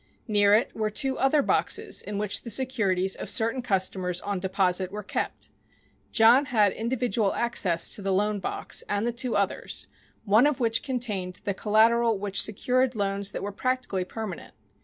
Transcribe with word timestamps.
Near 0.27 0.55
it 0.55 0.75
were 0.75 0.89
two 0.89 1.19
other 1.19 1.43
boxes 1.43 2.01
in 2.01 2.17
which 2.17 2.41
the 2.41 2.49
securities 2.49 3.15
of 3.15 3.29
certain 3.29 3.61
customers 3.61 4.19
on 4.21 4.39
deposit 4.39 4.91
were 4.91 5.03
kept. 5.03 5.49
John 6.11 6.45
had 6.45 6.71
individual 6.73 7.35
access 7.35 7.93
to 7.93 8.01
the 8.01 8.11
loan 8.11 8.39
box 8.39 8.83
and 8.89 9.05
the 9.05 9.11
two 9.13 9.35
others 9.35 9.85
one 10.25 10.47
of 10.47 10.59
which 10.59 10.81
contained 10.81 11.41
the 11.43 11.53
collateral 11.53 12.17
which 12.17 12.41
secured 12.41 12.95
loans 12.95 13.31
that 13.31 13.43
were 13.43 13.51
practically 13.51 14.03
permanent. 14.03 14.55